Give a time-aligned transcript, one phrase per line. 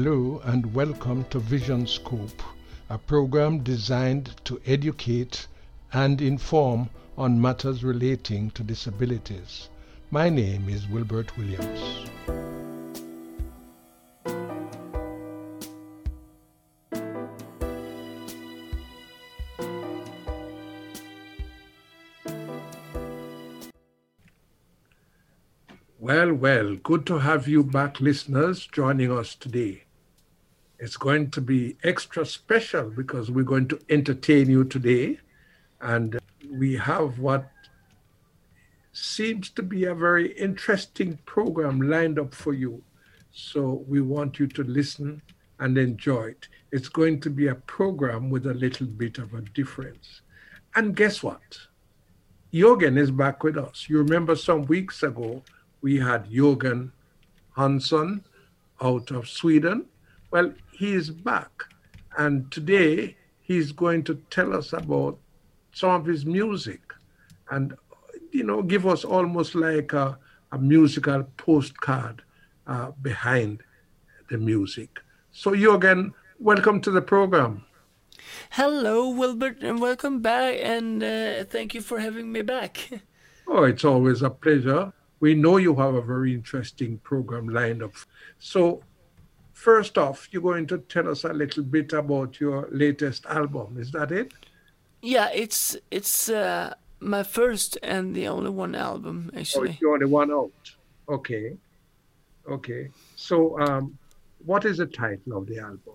[0.00, 2.40] Hello and welcome to Vision Scope,
[2.88, 5.48] a program designed to educate
[5.92, 9.70] and inform on matters relating to disabilities.
[10.12, 12.08] My name is Wilbert Williams.
[25.98, 29.82] Well, well, good to have you back, listeners, joining us today.
[30.78, 35.18] It's going to be extra special because we're going to entertain you today.
[35.80, 36.18] And
[36.50, 37.50] we have what
[38.92, 42.82] seems to be a very interesting program lined up for you.
[43.32, 45.22] So we want you to listen
[45.58, 46.48] and enjoy it.
[46.70, 50.22] It's going to be a program with a little bit of a difference.
[50.74, 51.58] And guess what?
[52.52, 53.86] Jürgen is back with us.
[53.88, 55.42] You remember some weeks ago,
[55.80, 56.92] we had Jürgen
[57.56, 58.24] Hansson
[58.80, 59.86] out of Sweden.
[60.30, 61.64] Well, he is back.
[62.16, 65.18] And today he's going to tell us about
[65.72, 66.80] some of his music
[67.50, 67.74] and,
[68.30, 70.16] you know, give us almost like a,
[70.52, 72.22] a musical postcard
[72.68, 73.60] uh, behind
[74.30, 75.00] the music.
[75.32, 77.64] So, Jürgen, welcome to the program.
[78.50, 80.58] Hello, Wilbert, and welcome back.
[80.62, 82.88] And uh, thank you for having me back.
[83.50, 87.92] Oh, it's always a pleasure we know you have a very interesting program lined up.
[88.38, 88.82] So,
[89.58, 93.76] first off, you're going to tell us a little bit about your latest album.
[93.78, 94.32] Is that it?
[95.02, 99.68] Yeah, it's it's uh, my first and the only one album actually.
[99.68, 100.74] Oh, it's the only one out.
[101.08, 101.56] Okay,
[102.48, 102.90] okay.
[103.16, 103.98] So, um,
[104.44, 105.94] what is the title of the album?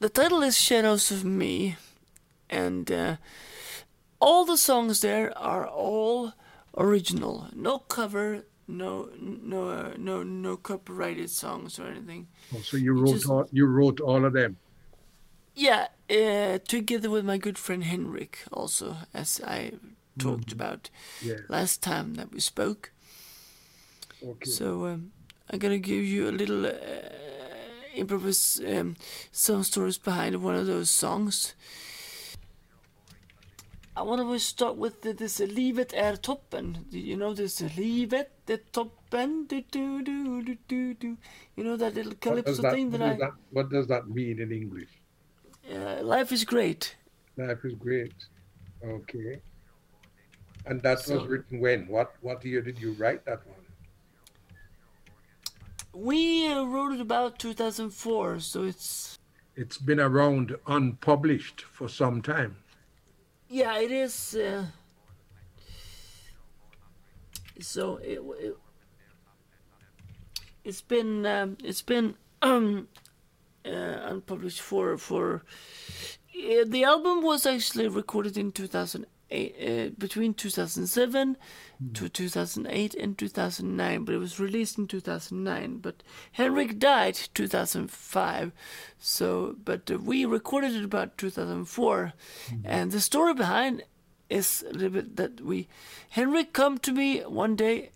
[0.00, 1.76] The title is Shadows of Me,
[2.50, 3.16] and uh,
[4.20, 6.32] all the songs there are all
[6.76, 12.28] original, no cover, no no uh, no no copyrighted songs or anything.
[12.54, 14.56] Oh, so you wrote just, all, you wrote all of them.
[15.54, 19.72] Yeah, uh, together with my good friend Henrik, also as I
[20.18, 20.52] talked mm.
[20.54, 20.90] about
[21.20, 21.36] yeah.
[21.48, 22.92] last time that we spoke.
[24.24, 24.50] Okay.
[24.50, 25.12] So um,
[25.50, 26.72] I'm gonna give you a little uh,
[27.94, 28.96] improvise um,
[29.30, 31.54] some stories behind one of those songs.
[33.94, 36.86] I want to start with the, this Livet är toppen.
[36.90, 39.46] You know this Livet är toppen.
[39.46, 41.16] Do, do, do, do, do, do.
[41.56, 43.16] You know that little calypso that, thing that I.
[43.16, 44.88] That, what does that mean in English?
[45.70, 46.96] Uh, life is great.
[47.36, 48.14] Life is great.
[48.82, 49.42] Okay.
[50.64, 51.86] And that so, was written when?
[51.86, 53.56] What what year did you write that one?
[55.92, 59.18] We uh, wrote it about 2004, so it's.
[59.54, 62.56] It's been around unpublished for some time.
[63.52, 64.34] Yeah, it is.
[64.34, 64.64] Uh,
[67.60, 68.56] so it, it
[70.64, 72.88] has been um, it's been um,
[73.66, 75.42] uh, unpublished for for
[76.34, 81.36] uh, the album was actually recorded in 2008 uh, between 2007
[81.82, 81.94] mm.
[81.94, 88.52] to 2008 and 2009 but it was released in 2009 but henrik died 2005
[88.98, 92.12] so but uh, we recorded it about 2004
[92.50, 92.60] mm.
[92.64, 93.82] and the story behind
[94.28, 95.66] is a little bit that we
[96.10, 97.90] henrik come to me one day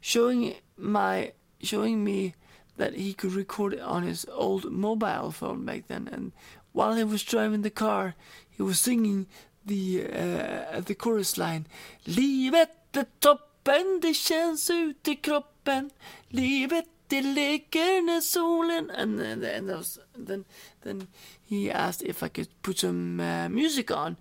[0.00, 2.34] showing my showing me
[2.76, 6.32] that he could record it on his old mobile phone back then and
[6.72, 8.14] while he was driving the car
[8.48, 9.26] he was singing
[9.68, 11.64] the, uh, the chorus line.
[12.04, 15.90] Livet är toppen, det känns ut i kroppen.
[16.28, 18.90] Livet det leker när solen...
[18.90, 20.44] And, and, and was, then,
[20.82, 21.08] then
[21.48, 24.16] he asked if I could put some uh, music on.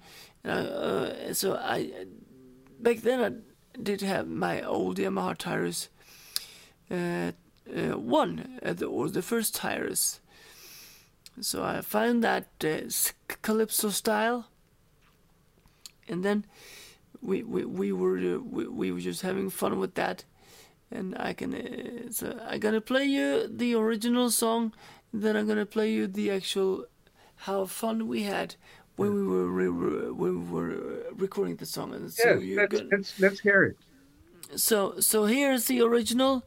[0.45, 1.91] Uh, so I,
[2.79, 5.89] back then I did have my old Yamaha Tyros.
[6.89, 7.31] Uh,
[7.75, 10.19] uh, one, uh, the, or the first Tyros.
[11.41, 12.89] So I found that uh,
[13.41, 14.47] calypso style
[16.07, 16.45] and then
[17.21, 20.23] we we, we were uh, we, we were just having fun with that.
[20.89, 24.71] And i can uh, so i'm gonna play you the original song
[25.13, 26.85] then i'm gonna play you the actual
[27.35, 28.55] how fun we had
[28.97, 31.93] when we were re- re- when we were recording the song.
[31.93, 32.89] And so yes, let's, gonna...
[32.91, 33.77] let's, let's hear it.
[34.59, 36.45] So so here's the original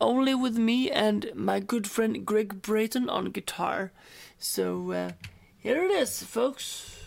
[0.00, 3.92] only with me and my good friend greg brayton on guitar.
[4.38, 5.10] So uh,
[5.58, 6.99] here it is folks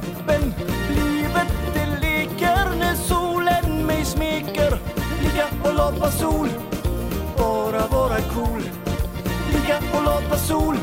[0.00, 0.54] kroppen
[0.88, 4.78] Livet det leker när solen mig smeker.
[5.22, 6.48] Ligga och lapa sol
[7.38, 8.62] Bara vara cool.
[9.52, 10.76] Ligga och lapa sol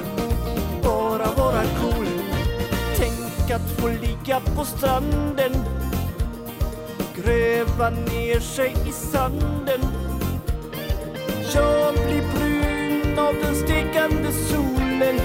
[0.83, 2.07] Bara vara cool.
[2.97, 5.51] Tänk att få ligga på stranden
[7.15, 9.81] Gräva ner sig i sanden.
[11.53, 15.19] Jag blir brun av den stekande solen.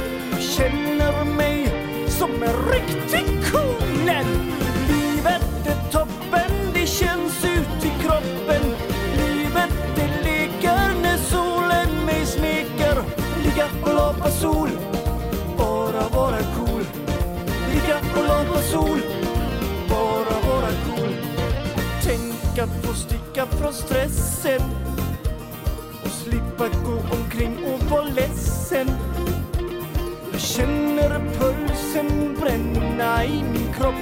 [33.81, 33.95] Kropp.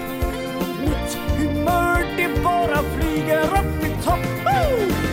[0.80, 4.18] Mitt humör det bara flyger upp i topp.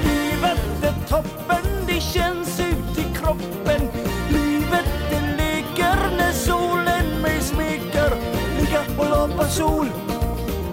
[0.03, 3.81] Livet är toppen, det känns ut i kroppen.
[4.29, 8.11] Livet det leker när solen mig smeker.
[8.59, 9.87] Ligga och lapa sol,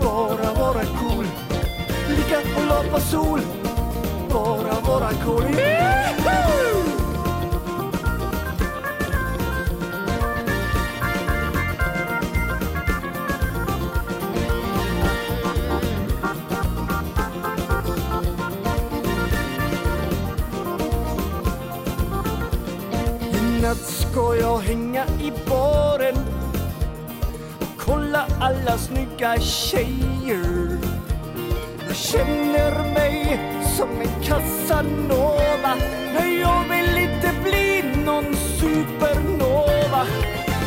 [0.01, 1.27] bara vara cool.
[2.09, 3.41] Ligga och lapa sol,
[4.29, 5.59] bara vara cool.
[5.59, 5.92] yeah!
[24.13, 26.17] Ska jag hänga i baren
[27.61, 30.79] och kolla alla snygga tjejer.
[31.87, 33.41] Jag känner mig
[33.77, 35.77] som en casanova
[36.15, 40.07] men jag vill inte bli någon supernova.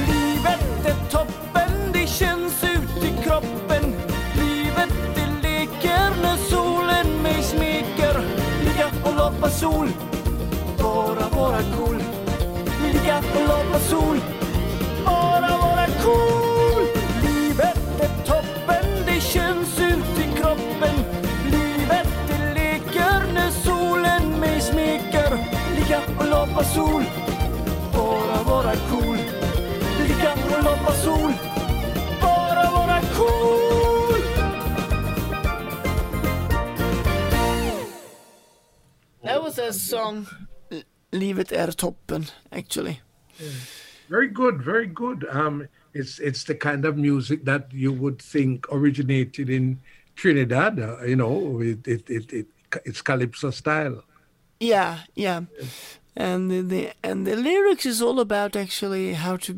[0.08, 3.96] Livet är toppen, det känns ut i kroppen.
[4.36, 8.22] Livet det leker när solen mig smeker.
[8.64, 9.90] Ligga och loppa sol,
[10.78, 11.95] bara vara cool.
[13.06, 14.20] Ligga och loppa sol,
[15.06, 16.84] bara vara cool.
[17.24, 20.96] Livet är toppen, det känns ut i kroppen.
[21.52, 25.38] Livet det leker när solen mig smeker.
[25.76, 27.04] Ligga och loppa sol,
[27.94, 29.18] bara vara cool.
[30.08, 31.34] Ligga och loppa sol,
[32.22, 34.22] bara vara cool.
[39.24, 40.45] That was a song.
[41.16, 43.02] Livet är toppen, actually.
[44.10, 45.26] Very good, very good.
[45.32, 49.80] Um, it's it's the kind of music that you would think originated in
[50.16, 50.80] Trinidad.
[50.80, 52.48] Uh, you know, it, it, it, it
[52.86, 54.04] it's calypso style.
[54.60, 55.42] Yeah, yeah.
[56.16, 59.54] And the, the and the lyrics is all about actually how to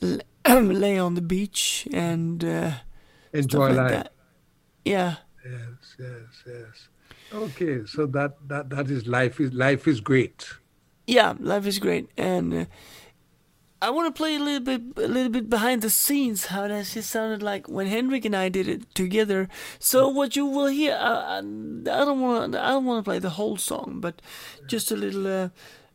[0.48, 2.70] lay on the beach and uh,
[3.32, 3.90] Enjoy like life.
[3.90, 4.12] that.
[4.84, 5.14] Yeah,
[5.44, 6.88] Yes, yes, yes.
[7.34, 10.46] Okay, so that that that is life is life is great.
[11.06, 11.34] yeah.
[11.38, 12.64] Life is great, and uh,
[13.80, 16.70] I want to play a little bit, a little bit behind the scenes how it
[16.70, 19.48] actually sounded like when Henrik and I did it together.
[19.78, 21.40] So what you will hear, uh, I
[22.04, 24.20] don't want, I don't want to play the whole song, but
[24.68, 25.26] just a little.
[25.26, 25.48] Uh,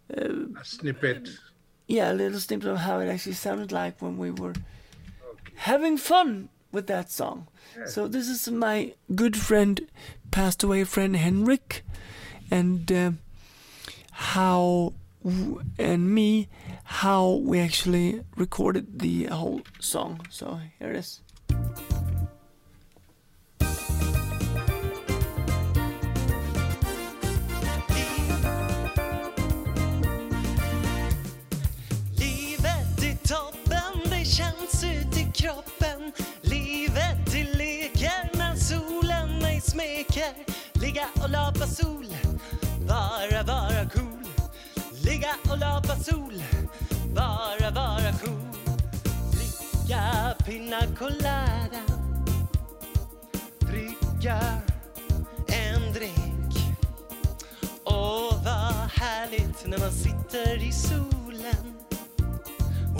[0.10, 1.30] A snippet.
[1.88, 4.54] yeah, a little snippet of how it actually sounded like when we were
[5.56, 7.48] having fun with that song.
[7.86, 9.80] So this is my good friend,
[10.32, 11.84] passed away friend Henrik,
[12.52, 13.12] and uh,
[14.12, 14.94] how
[15.78, 16.48] and me
[16.84, 20.26] how we actually recorded the whole song.
[20.30, 21.22] So here it is.
[40.18, 40.34] Vacker,
[40.74, 42.06] Ligga och lapa sol,
[42.88, 44.28] bara vara cool.
[45.04, 46.44] Ligga och lapa sol,
[47.16, 48.42] Vara, vara cool.
[49.32, 51.82] Dricka pina colada.
[53.60, 54.40] Dricka
[55.48, 56.56] en drink.
[57.84, 61.74] Åh, vad härligt när man sitter i solen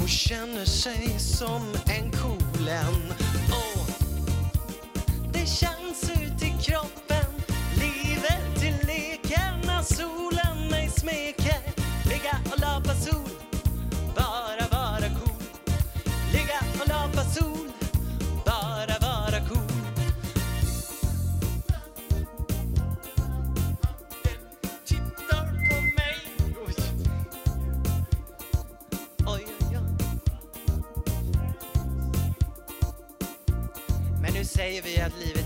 [0.02, 3.14] och känner sig som en kolen.
[3.52, 3.88] Åh,
[5.34, 7.07] det känns ut i kroppen,
[9.88, 11.62] solen mig smeker.
[12.06, 13.30] Ligga och lapa sol,
[14.16, 15.44] bara vara cool.
[16.34, 17.72] Ligga och lapa sol,
[18.46, 19.72] bara vara cool.
[24.86, 26.18] Tittar på mig.
[26.68, 26.76] Oj.
[29.28, 29.84] Oj, oj, oj.
[34.22, 35.37] Men nu säger vi att livet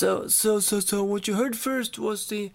[0.00, 2.52] So so so so what you heard first was the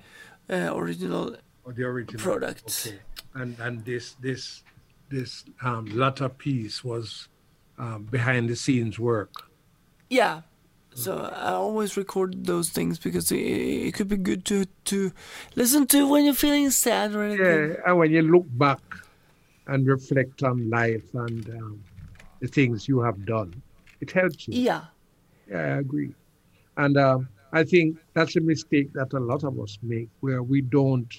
[0.50, 2.88] uh, original Or the original product.
[2.88, 2.98] Okay,
[3.36, 4.64] and and this this
[5.10, 7.30] this um, latter piece was
[7.78, 9.34] um, behind the scenes work.
[10.10, 10.42] Yeah.
[10.96, 13.46] So I always record those things because it,
[13.88, 15.12] it could be good to to
[15.56, 17.70] listen to when you're feeling sad or anything.
[17.70, 18.82] Yeah, and when you look back
[19.68, 21.84] and reflect on life and um,
[22.40, 23.54] the things you have done,
[24.02, 24.58] it helps you.
[24.58, 24.86] Yeah.
[25.48, 26.16] Yeah, I agree.
[26.78, 30.60] And um, I think that's a mistake that a lot of us make, where we
[30.60, 31.12] don't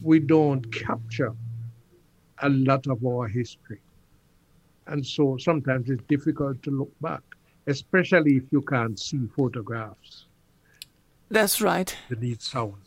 [0.00, 1.34] we don't capture
[2.38, 3.80] a lot of our history,
[4.86, 7.22] and so sometimes it's difficult to look back,
[7.66, 10.26] especially if you can't see photographs
[11.28, 11.90] That's right.
[12.08, 12.82] beneath sound.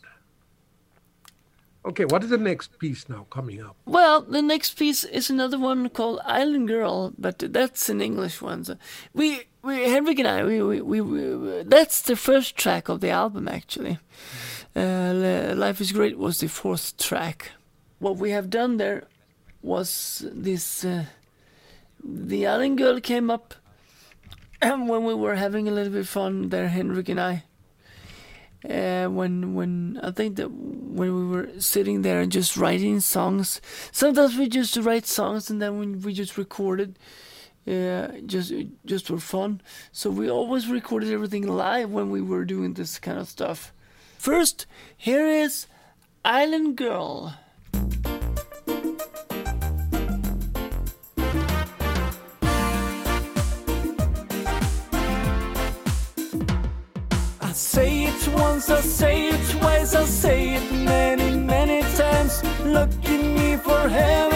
[1.86, 3.76] Okay, what is the next piece now coming up?
[3.86, 8.64] Well, the next piece is another one called Island Girl, but that's an English one.
[8.64, 8.78] So
[9.14, 13.10] we, we Henrik and I, we, we, we, we that's the first track of the
[13.10, 13.98] album actually.
[14.76, 17.52] Uh, Life is Great was the fourth track.
[18.00, 19.04] What we have done there
[19.62, 20.86] was this.
[20.86, 21.06] Uh,
[22.04, 23.56] the Island Girl came up
[24.62, 27.44] when we were having a little bit fun there, Henrik and I.
[28.70, 33.62] Uh, when when I think that when we were sitting there and just writing songs,
[33.92, 36.98] sometimes we just write songs and then when we just recorded,
[37.68, 38.54] uh, just
[38.86, 39.62] just for fun.
[39.92, 43.74] So we always recorded everything live when we were doing this kind of stuff.
[44.18, 44.66] First,
[44.98, 45.68] here is
[46.24, 47.36] Island Girl.
[57.42, 62.44] I say it once, I say it twice, I say it many, many times.
[62.64, 64.35] Looking me for having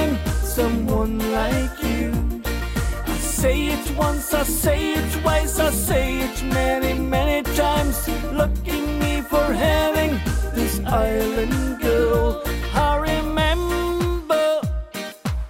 [3.39, 7.95] say it once, I say it twice, I say it many, many times.
[8.33, 10.19] Looking me for having
[10.53, 12.43] this island girl.
[12.73, 14.59] I remember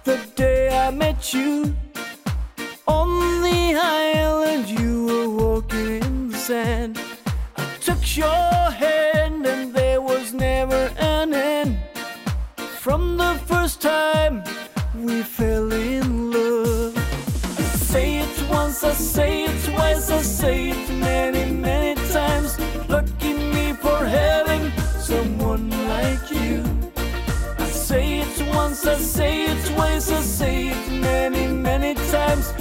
[0.04, 1.74] the day I met you.
[2.86, 7.00] On the island, you were walking in the sand.
[7.56, 8.52] I took your
[8.84, 11.76] hand, and there was never an end.
[12.84, 14.44] From the first time
[14.94, 15.99] we fell in
[18.82, 22.58] I say it twice, I say it many, many times.
[22.88, 26.64] Lucky me for having someone like you.
[27.58, 32.54] I say it once, I say it twice, I say it many, many times.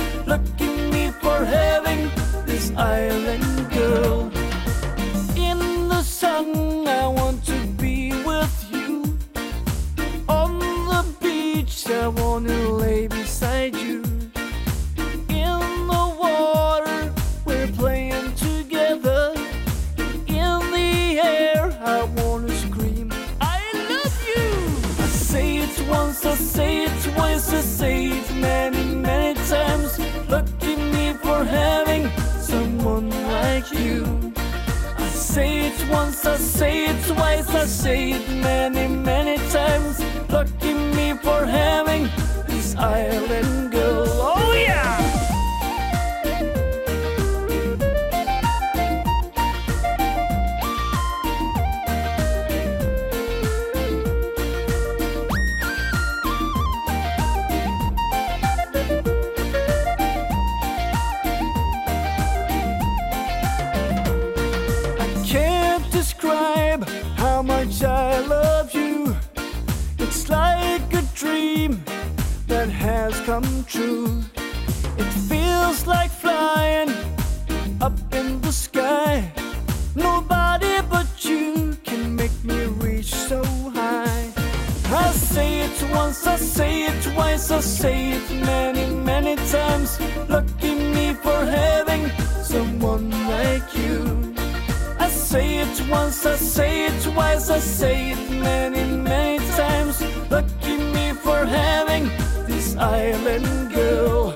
[95.90, 100.02] Once, I say it twice, I say it many, many times.
[100.30, 102.06] Lucky me for having
[102.48, 104.34] this island girl.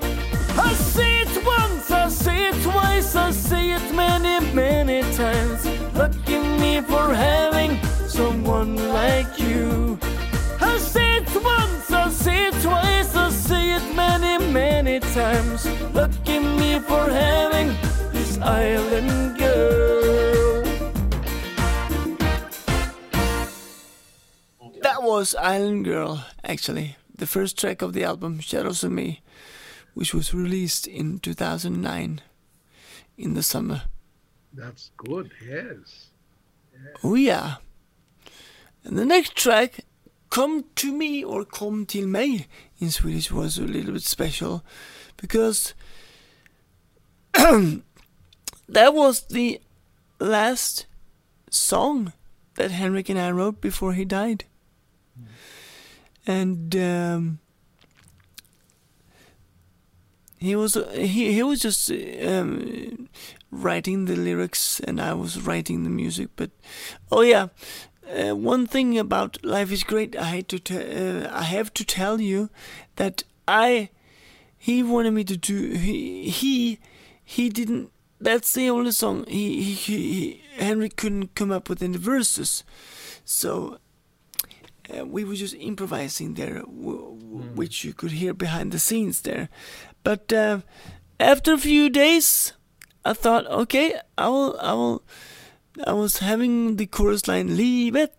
[0.57, 5.65] I say it once, I say it twice, I say it many, many times.
[5.95, 9.99] Lucky me for having someone like you.
[10.61, 15.67] I say it once, I say it twice, I say it many, many times.
[15.93, 17.69] Lucky me for having
[18.11, 20.52] this island girl.
[25.03, 29.19] That was Island Girl, actually, the first track of the album Shadows of Me,
[29.95, 32.21] which was released in 2009
[33.17, 33.81] in the summer.
[34.53, 36.07] That's good, yes.
[37.03, 37.55] Oh yeah.
[38.85, 39.81] And the next track,
[40.29, 42.47] Come to Me or Kom till mig
[42.79, 44.63] in Swedish was a little bit special
[45.17, 45.73] because
[47.33, 47.83] that
[48.69, 49.59] was the
[50.21, 50.85] last
[51.49, 52.13] song
[52.55, 54.45] that Henrik and I wrote before he died.
[56.25, 57.39] And um,
[60.43, 63.07] he was he he was just um,
[63.49, 66.29] writing the lyrics and I was writing the music.
[66.35, 66.51] But
[67.11, 67.47] oh yeah,
[68.09, 70.17] uh, one thing about life is great.
[70.17, 72.49] I had to te- uh, I have to tell you
[72.97, 73.89] that I
[74.57, 76.79] he wanted me to do he he
[77.23, 77.91] he didn't.
[78.19, 81.99] That's the only song he he, he, he Henry couldn't come up with in the
[81.99, 82.63] verses,
[83.23, 83.77] so.
[84.89, 89.21] Uh, we were just improvising there, w- w- which you could hear behind the scenes
[89.21, 89.47] there.
[90.03, 90.59] But uh,
[91.19, 92.51] after a few days,
[93.05, 95.03] I thought, okay, I will, I will.
[95.87, 98.13] I was having the chorus line "Leave it,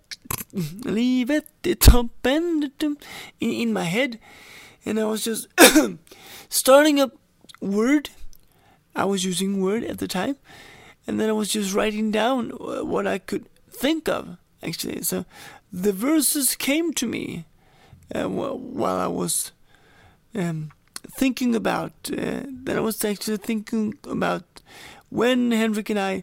[0.85, 2.97] leave it, the top and in,
[3.40, 4.18] in my head,
[4.85, 5.47] and I was just
[6.49, 7.12] starting up
[7.61, 8.11] word.
[8.97, 10.37] I was using word at the time,
[11.06, 14.37] and then I was just writing down uh, what I could think of.
[14.62, 15.25] Actually, so
[15.75, 17.47] the verses came to me
[18.14, 19.50] uh, while I was
[20.33, 20.71] um,
[21.19, 21.93] thinking about.
[22.12, 24.45] Uh, then I was actually thinking about
[25.09, 26.23] when Henrik and I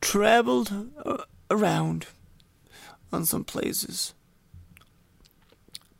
[0.00, 2.06] traveled uh, around
[3.12, 4.14] on some places.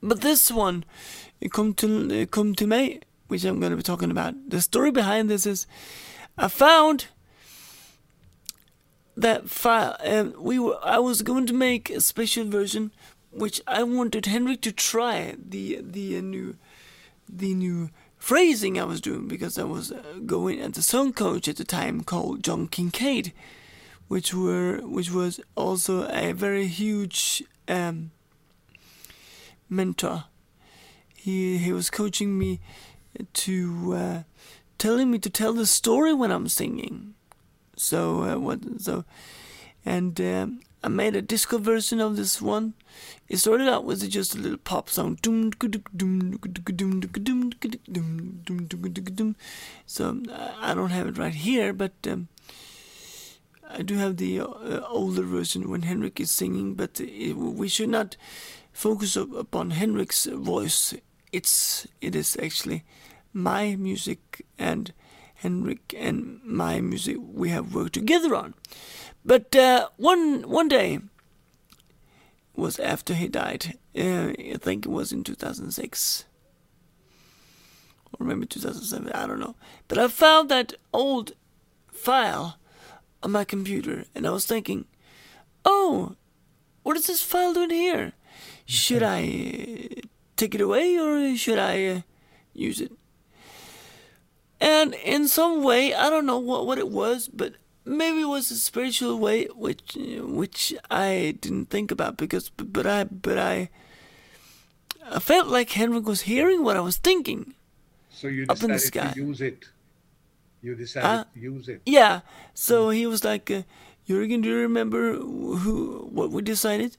[0.00, 0.84] But this one,
[1.50, 4.34] come to come to me, which I'm going to be talking about.
[4.48, 5.66] The story behind this is,
[6.38, 7.08] I found
[9.16, 9.96] that file.
[10.04, 12.92] Um, we were I was going to make a special version,
[13.30, 16.56] which I wanted Henrik to try the the uh, new
[17.28, 21.48] the new phrasing I was doing because I was uh, going at the song coach
[21.48, 23.32] at the time called John Kincaid,
[24.08, 28.10] which were which was also a very huge um,
[29.68, 30.24] mentor.
[31.14, 32.60] He he was coaching me
[33.32, 34.22] to uh,
[34.78, 37.13] telling me to tell the story when I'm singing.
[37.76, 39.04] So uh, what so
[39.84, 42.74] and um, I made a disco version of this one.
[43.28, 45.18] It started out with just a little pop song.
[49.86, 50.22] So
[50.60, 52.28] I don't have it right here, but um,
[53.68, 56.74] I do have the uh, older version when Henrik is singing.
[56.74, 58.18] But it, we should not
[58.72, 60.94] focus up upon Henrik's voice.
[61.32, 62.84] It's it is actually
[63.32, 64.92] my music and
[65.44, 68.54] Henrik and my music we have worked together on.
[69.26, 71.00] But uh, one one day
[72.56, 73.78] was after he died.
[73.94, 76.24] Uh, I think it was in 2006
[78.18, 79.12] or maybe 2007.
[79.12, 79.54] I don't know.
[79.86, 81.32] But I found that old
[81.92, 82.58] file
[83.22, 84.86] on my computer, and I was thinking,
[85.66, 86.16] "Oh,
[86.84, 88.12] what is this file doing here?
[88.64, 90.00] Should I uh,
[90.36, 92.00] take it away or should I uh,
[92.54, 92.92] use it?"
[94.60, 98.50] And in some way, I don't know what, what it was, but maybe it was
[98.50, 99.96] a spiritual way which
[100.40, 103.68] which I didn't think about because but, I but I
[105.04, 107.54] I felt like Henrik was hearing what I was thinking.
[108.10, 109.12] So you Up in the decided sky.
[109.12, 109.66] to use it.
[110.62, 111.82] You decided Uh, to use it.
[111.84, 112.20] Yeah.
[112.54, 113.62] So he was like, uh,
[114.08, 116.96] Jürgen, do you remember who what we decided?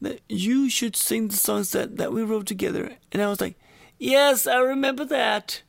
[0.00, 2.96] That you should sing the songs that, that we wrote together.
[3.12, 3.56] And I was like,
[3.98, 5.62] yes, I remember that.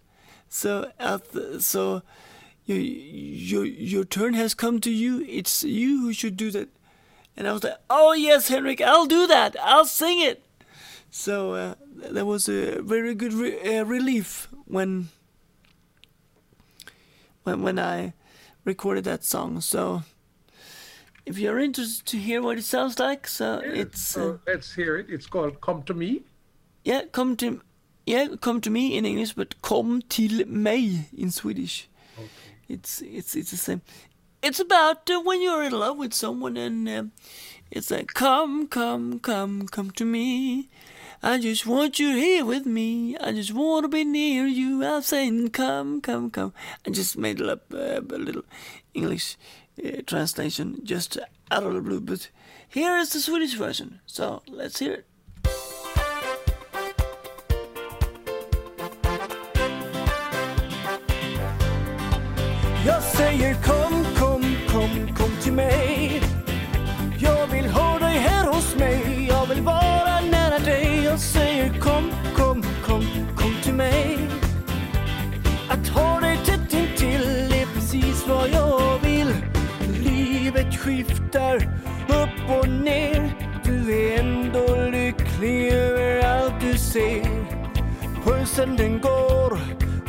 [0.54, 2.04] So I th- so
[2.66, 5.26] your your your turn has come to you.
[5.28, 6.70] It's you who should do that.
[7.36, 9.56] And I was like, oh yes, Henrik, I'll do that.
[9.60, 10.46] I'll sing it.
[11.10, 11.76] So uh,
[12.12, 15.10] that was a very good re- uh, relief when
[17.42, 18.14] when when I
[18.64, 19.60] recorded that song.
[19.60, 20.04] So
[21.26, 24.98] if you're interested to hear what it sounds like, so it's so uh, let's hear
[24.98, 25.08] it.
[25.10, 26.22] It's called "Come to Me."
[26.84, 27.62] yeah, come to
[28.06, 31.88] yeah, come to me in English, but kom till mig in Swedish.
[32.18, 32.28] Okay.
[32.68, 33.82] It's it's it's the same.
[34.42, 37.04] It's about uh, when you're in love with someone and uh,
[37.72, 40.70] it's like come come come come to me.
[41.26, 43.18] I just want you here with me.
[43.18, 44.84] I just want to be near you.
[44.84, 46.54] I'm saying come come come.
[46.86, 48.44] I just made up uh, a little
[48.94, 49.38] English
[49.84, 51.18] uh, translation just
[51.50, 52.30] out of the blue, but
[52.68, 54.02] here is the Swedish version.
[54.06, 55.06] So let's hear it.
[62.86, 66.22] Jag säger kom, kom, kom, kom till mig.
[67.20, 69.28] Jag vill ha dig här hos mig.
[69.30, 71.02] Jag vill vara nära dig.
[71.04, 74.18] Jag säger kom, kom, kom, kom till mig.
[75.70, 79.34] Att ha dig tätt intill är precis vad jag vill.
[80.04, 81.56] Livet skiftar
[82.08, 83.36] upp och ner.
[83.64, 87.46] Du är ändå lycklig över allt du ser.
[88.26, 89.60] Pulsen den går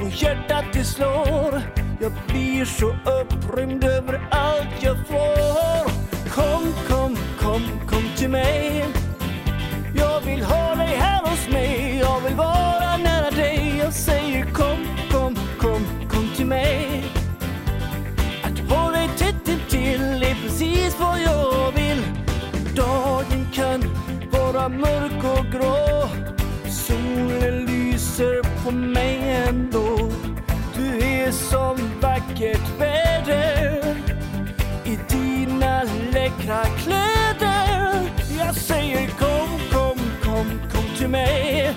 [0.00, 1.83] och hjärtat det slår.
[2.00, 5.90] Jag blir så upprymd över allt jag får.
[6.34, 8.84] Kom, kom, kom, kom till mig.
[9.96, 11.98] Jag vill ha dig här hos mig.
[11.98, 13.76] Jag vill vara nära dig.
[13.78, 17.04] Jag säger kom, kom, kom, kom till mig.
[18.42, 22.02] Att ha dig tätt intill är precis vad jag vill.
[22.76, 23.82] Dagen kan
[24.32, 26.08] vara mörk och grå.
[26.70, 30.23] Solen lyser på mig ändå.
[31.24, 33.96] Det är som vackert väder
[34.84, 35.82] i dina
[36.12, 38.10] läckra kläder.
[38.38, 41.74] Jag säger kom, kom, kom, kom till mig.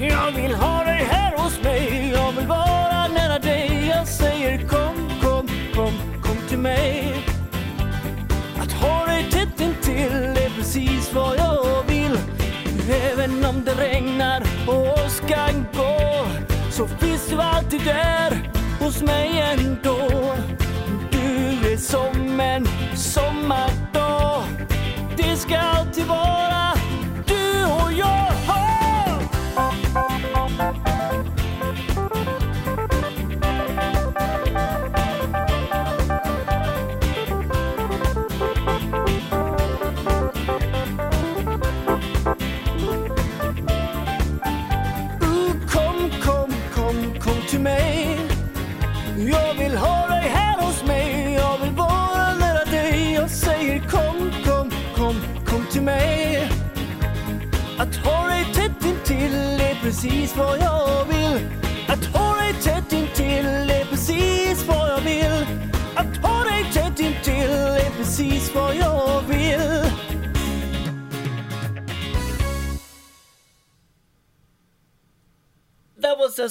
[0.00, 2.12] Jag vill ha dig här hos mig.
[2.14, 3.86] Jag vill vara nära dig.
[3.96, 7.14] Jag säger kom, kom, kom, kom till mig.
[8.58, 12.18] Att ha dig tätt intill är precis vad jag vill.
[13.12, 15.93] Även om det regnar och åskan går.
[16.76, 20.08] Så finns du alltid där hos mig ändå.
[21.10, 24.44] Du är som en sommardag.
[25.16, 26.73] Det ska alltid vara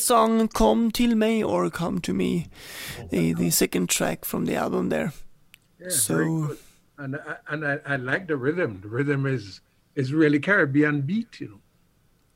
[0.03, 2.47] song "Come Till Me" or "Come to Me,"
[3.11, 5.11] the the second track from the album there.
[5.79, 6.55] Yeah, So-.
[6.97, 8.79] And I- and I, I like the rhythm.
[8.81, 9.61] The rhythm is
[9.95, 11.59] is really Caribbean beat, you know.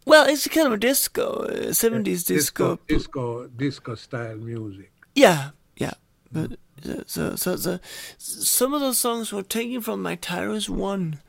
[0.05, 2.79] Well, it's kind of a disco, uh, seventies disco.
[2.87, 4.91] disco, disco style music.
[5.15, 5.93] Yeah, yeah.
[6.31, 6.51] But
[6.89, 7.79] uh, so so so
[8.17, 11.19] some of those songs were taken from my Tyros One,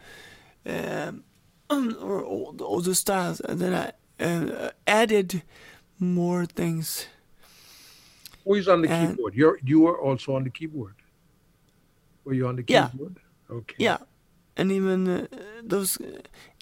[0.66, 1.24] um,
[2.00, 3.92] or all, all the styles, and then I
[4.24, 5.42] uh, added
[6.00, 7.06] more things.
[8.44, 9.34] Who is on the And- keyboard?
[9.34, 10.94] You're you were also on the keyboard.
[12.24, 12.88] Were you on the Yeah.
[12.88, 13.16] keyboard?
[13.50, 13.76] Okay.
[13.78, 13.98] Yeah,
[14.56, 15.26] and even uh,
[15.62, 15.96] those,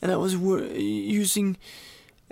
[0.03, 1.57] and I was wor- using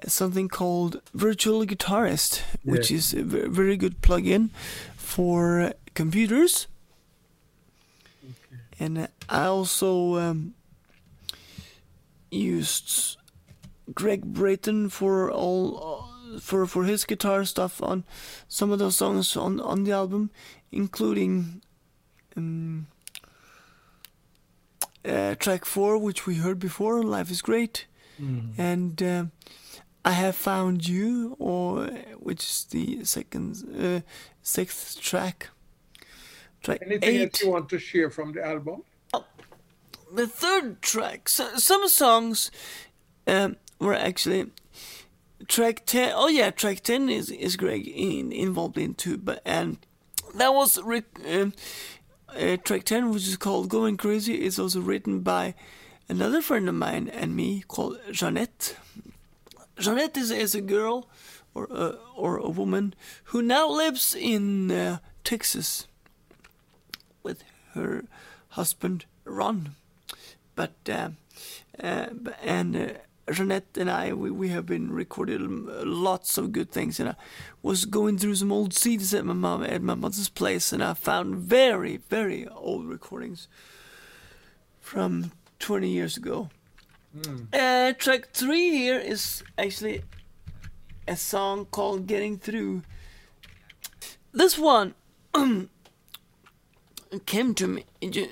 [0.07, 2.97] something called Virtual Guitarist, which Yeah.
[2.99, 4.51] is a very good plugin
[4.97, 6.67] for computers.
[8.81, 10.55] And I also um,
[12.31, 13.17] used
[13.95, 16.04] Greg Brayton for all
[16.41, 18.05] for for his guitar stuff on
[18.49, 20.31] some of those songs on on the album,
[20.73, 21.63] including.
[22.37, 22.87] Um,
[25.05, 27.87] uh, track four, which we heard before, "Life Is Great,"
[28.21, 28.55] Mm.
[28.59, 29.25] and uh,
[30.05, 31.87] "I Have Found You," or
[32.19, 34.01] which is the second, uh,
[34.43, 35.49] sixth track.
[36.63, 37.41] Track Anything eight.
[37.43, 38.83] you want to share from the album?
[40.15, 41.29] the third track.
[41.29, 42.51] So, some songs
[43.27, 44.51] um, were actually
[45.49, 46.13] track ten.
[46.15, 49.17] Oh yeah, track ten is is Greg in, involved in too.
[49.19, 49.79] But and
[50.35, 51.53] that was re- um,
[52.29, 55.55] uh, track ten, which is called "Going Crazy," is also written by
[56.09, 58.77] another friend of mine and me called Jeanette.
[59.79, 61.09] Jeanette is, is a girl
[61.55, 65.87] or a, or a woman who now lives in uh, Texas
[67.23, 67.43] with
[67.75, 68.05] her
[68.51, 69.75] husband Ron.
[70.55, 71.11] But uh,
[71.83, 72.07] uh,
[72.43, 72.89] and uh,
[73.33, 77.15] Jeanette and I we, we have been recorded um, lots of good things and I
[77.63, 80.95] was going through some old CDs at my mom at my mother's place and I
[80.95, 83.49] found very very old recordings
[84.81, 86.51] from 20 years ago.
[87.53, 90.03] Uh, track three here is actually
[91.07, 92.83] a song called "Getting Through."
[94.33, 94.95] This one
[97.27, 97.85] came to me.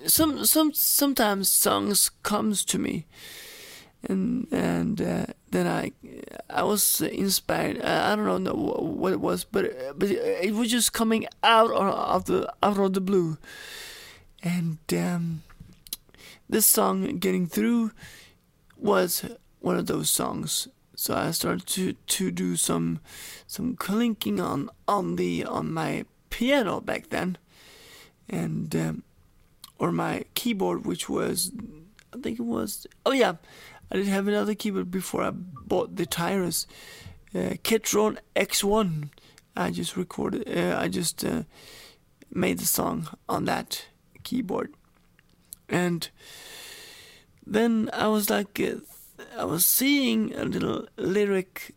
[0.07, 3.07] Some some sometimes songs comes to me,
[4.05, 5.93] and and uh, then I
[6.51, 7.81] I was inspired.
[7.83, 12.25] I, don't know wh- what it was, but but it was just coming out of
[12.27, 13.39] the out of the blue,
[14.43, 15.43] and um,
[16.49, 17.93] this song "Getting Through"
[18.77, 19.25] was
[19.61, 20.69] one of those songs.
[20.95, 23.01] So I started to to do some
[23.47, 27.39] some clinking on on the on my piano back then,
[28.29, 29.03] and um,
[29.83, 31.51] or my keyboard, which was,
[32.15, 33.35] I think it was, oh yeah,
[33.93, 36.67] I did have another keyboard before I bought the Tyros
[37.35, 39.11] uh, Ketron X1.
[39.55, 41.43] I just recorded, uh, I just uh,
[42.33, 43.85] made the song on that
[44.23, 44.73] keyboard.
[45.69, 46.09] And
[47.47, 48.77] then I was like, uh,
[49.39, 51.75] I was seeing a little lyric.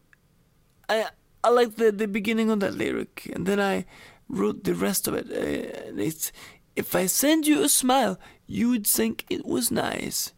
[0.87, 1.07] I
[1.43, 3.85] I like the the beginning of that lyric, and then I
[4.29, 5.27] wrote the rest of it.
[5.29, 6.31] Uh, it's
[6.75, 10.33] if I send you a smile, you'd think it was nice,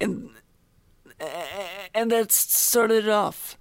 [0.00, 0.30] and
[1.94, 3.58] and that started off.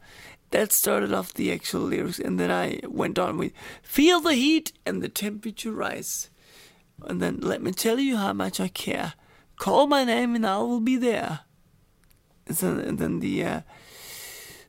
[0.51, 4.73] That started off the actual lyrics, and then I went on with "Feel the heat
[4.85, 6.29] and the temperature rise,"
[7.01, 9.13] and then let me tell you how much I care.
[9.57, 11.41] Call my name and I will be there.
[12.47, 13.61] And then, and then the uh,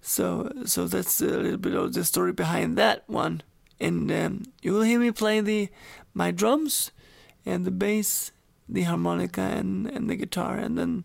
[0.00, 3.42] so so that's a little bit of the story behind that one.
[3.78, 5.68] And um, you will hear me play the
[6.14, 6.92] my drums
[7.44, 8.32] and the bass,
[8.68, 11.04] the harmonica and, and the guitar and then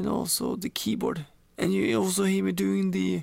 [0.00, 1.26] and also the keyboard.
[1.58, 3.22] And you also hear me doing the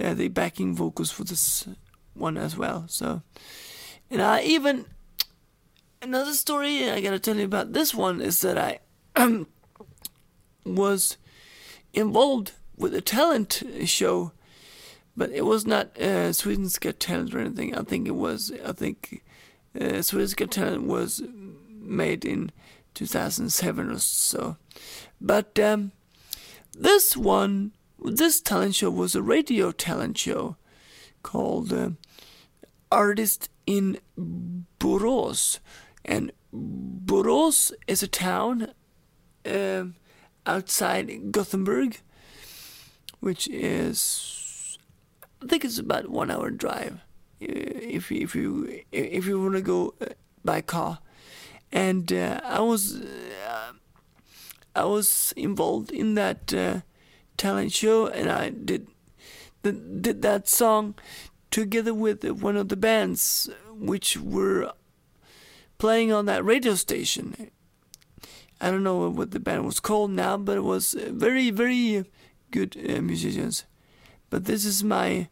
[0.00, 1.66] uh, the backing vocals for this
[2.14, 2.84] one as well.
[2.86, 3.22] So
[4.08, 4.86] and I even
[6.00, 8.78] another story I gotta tell you about this one is that I
[10.64, 11.16] was
[11.92, 14.30] involved with a talent show,
[15.16, 17.74] but it was not uh, Sweden's Got Talent or anything.
[17.74, 18.52] I think it was.
[18.64, 19.22] I think
[19.78, 21.20] uh, Sweden's Got Talent was
[21.68, 22.52] made in
[22.94, 24.56] 2007 or so.
[25.20, 25.92] But um,
[26.72, 30.56] this one, this talent show was a radio talent show
[31.22, 31.90] called uh,
[32.90, 35.58] Artist in Borås,
[36.04, 38.72] and Borås is a town
[39.46, 39.94] um,
[40.46, 41.98] outside Gothenburg,
[43.20, 44.78] which is
[45.42, 47.00] I think it's about one hour drive
[47.40, 50.06] if if you if you want to go uh,
[50.44, 50.98] by car.
[51.72, 53.72] And uh, I was uh,
[54.74, 56.80] I was involved in that uh,
[57.36, 58.88] talent show, and I did
[59.62, 60.94] the, did that song
[61.50, 64.72] together with one of the bands which were
[65.78, 67.50] playing on that radio station.
[68.60, 72.04] I don't know what the band was called now, but it was very, very
[72.50, 73.64] good uh, musicians.
[74.28, 75.28] But this is my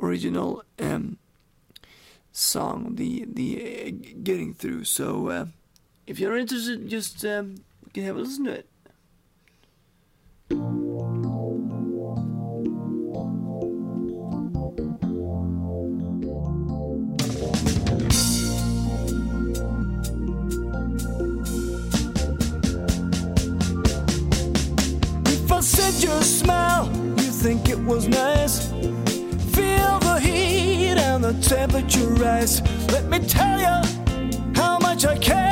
[0.00, 1.18] original um,
[2.30, 3.90] song, the the uh,
[4.22, 4.84] getting through.
[4.84, 5.46] So uh,
[6.06, 7.64] if you're interested, just um,
[7.98, 8.66] can have a listen to it.
[25.26, 28.68] If I said your smile, you think it was nice.
[29.56, 32.62] Feel the heat and the temperature rise.
[32.92, 33.82] Let me tell you
[34.54, 35.47] how much I care.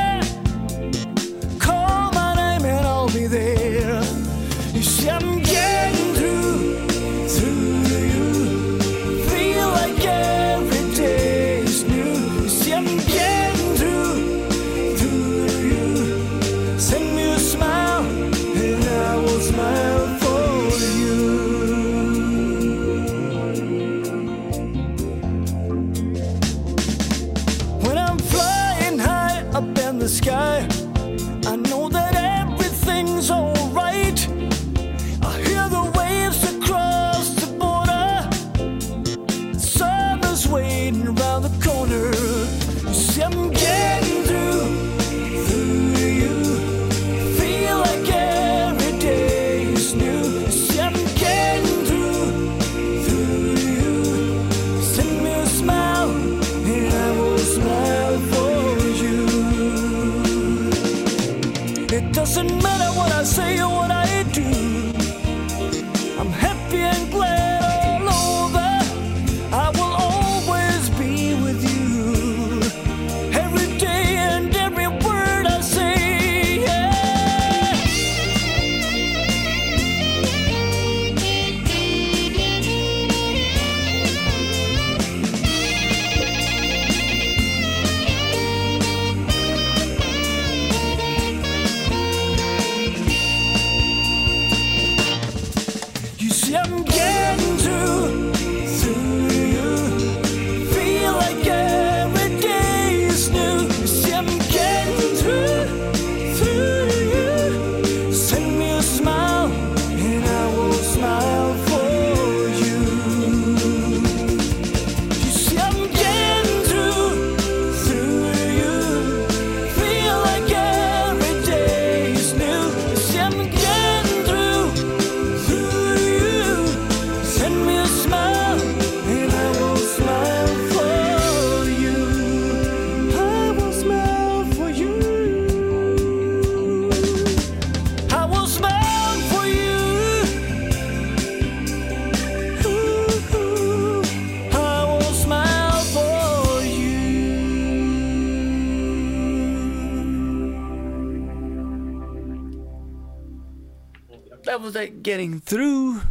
[154.44, 156.02] Was like getting through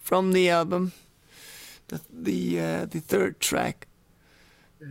[0.00, 0.92] from the album,
[1.88, 3.86] the the uh, the third track.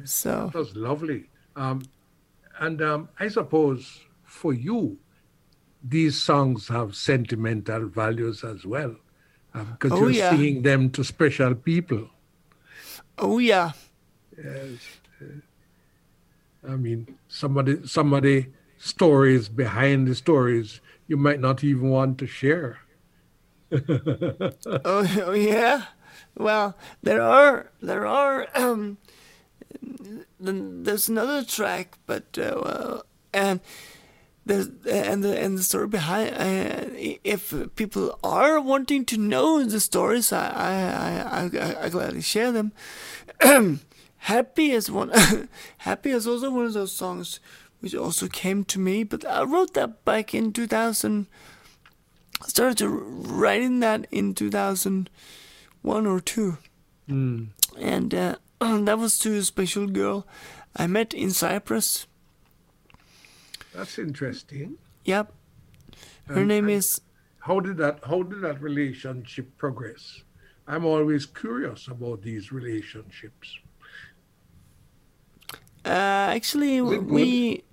[0.05, 1.29] So That was lovely.
[1.55, 1.81] Um,
[2.59, 4.97] and um, I suppose for you,
[5.83, 8.95] these songs have sentimental values as well,
[9.53, 10.29] because Oh, you're yeah.
[10.29, 12.09] singing them to special people.
[13.17, 13.71] oh yeah,
[14.37, 14.79] Yes.
[16.67, 22.77] I mean, somebody, somebody stories behind the stories you might not even want to share.
[23.73, 25.85] oh, oh yeah.
[26.37, 28.97] Well, there are there are um,
[30.39, 33.59] there's another track, but uh, well, and
[34.45, 36.35] there's and the and the story behind.
[36.35, 36.93] Uh,
[37.23, 40.71] if people are wanting to know the stories, I I
[41.41, 42.71] I, I, I gladly share them.
[44.17, 45.11] Happy is one.
[45.79, 47.39] Happy is also one of those songs
[47.79, 51.27] which also came to me, but I wrote that back in 2000.
[52.41, 56.57] I started to writing that in 2001 or two,
[57.07, 60.27] and uh, that was to a special girl
[60.75, 62.05] I met in Cyprus.
[63.73, 64.77] That's interesting.
[65.05, 65.33] Yep,
[66.27, 67.01] her Um, name and is.
[67.39, 67.99] How did that?
[68.03, 70.23] How did that relationship progress?
[70.67, 73.57] I'm always curious about these relationships.
[75.85, 77.63] Uh, actually, Is it we,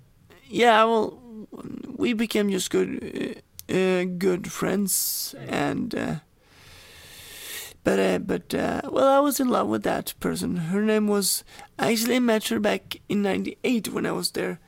[0.49, 1.19] yeah, well,
[1.95, 6.15] we became just good, uh, uh, good friends, and uh,
[7.83, 10.57] but uh, but uh, well, I was in love with that person.
[10.57, 11.43] Her name was.
[11.79, 14.59] I actually met her back in '98 when I was there,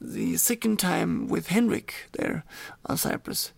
[0.00, 2.44] the second time with Henrik there
[2.86, 3.52] on Cyprus.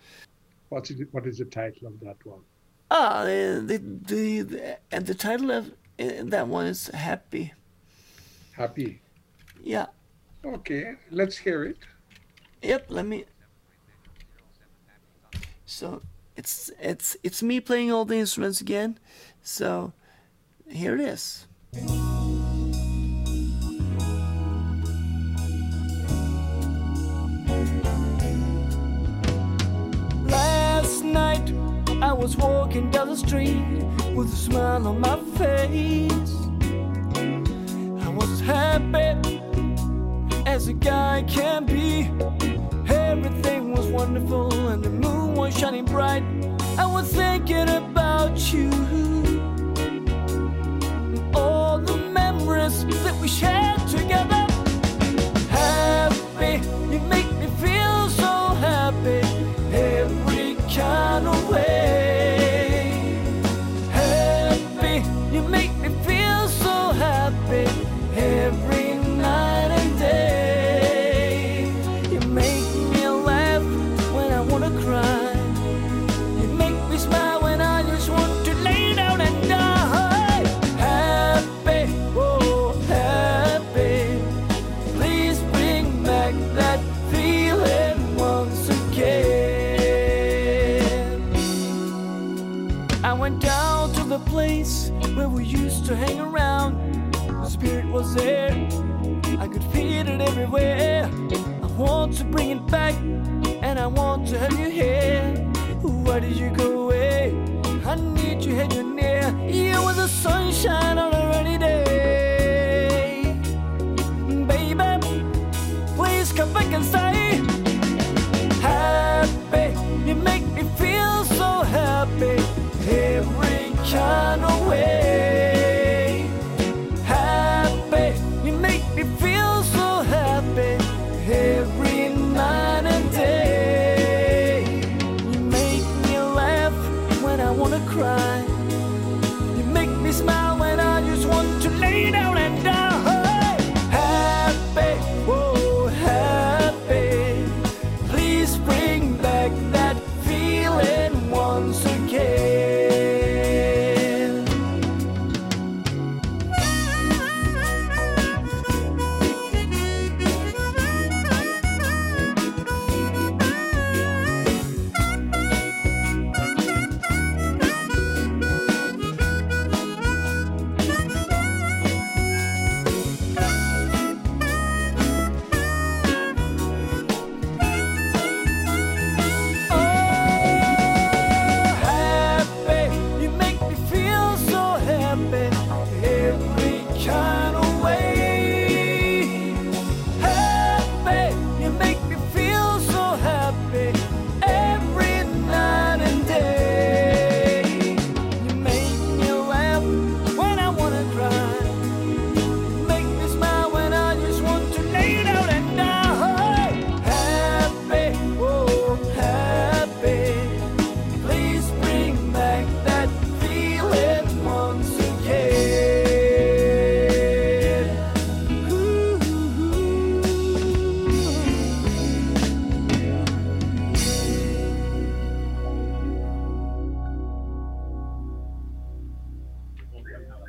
[0.69, 2.41] What is it, what is the title of that one?
[2.91, 7.53] Ah, the the the, the and the title of uh, that one is Happy.
[8.53, 9.01] Happy.
[9.63, 9.87] Yeah.
[10.47, 11.77] Okay, let's hear it.
[12.63, 13.25] Yep, let me.
[15.65, 16.03] So
[16.37, 18.99] it's it's it's me playing all the instruments again.
[19.43, 19.93] So
[20.69, 21.47] here it is.
[30.31, 31.51] Last night
[32.01, 33.65] I was walking down the street
[34.15, 36.33] with a smile on my face.
[38.01, 39.41] I was happy
[40.57, 42.11] as a guy can be.
[42.89, 46.23] Everything was wonderful and the moon was shining bright.
[46.79, 48.71] I was thinking about you.
[51.35, 54.46] All the memories that we shared together.
[102.67, 102.95] Back,
[103.63, 105.35] and I want to have you here.
[105.83, 106.76] Why did you go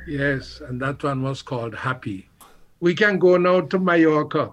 [0.08, 2.28] Yes, and that one was called Happy.
[2.80, 4.52] We can go now to Mallorca.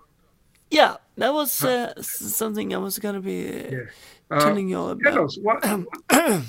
[0.70, 3.80] Yeah, that was uh, something I was gonna be uh, Yeah.
[4.32, 5.26] Uh, telling you all Tell about.
[5.26, 5.64] us what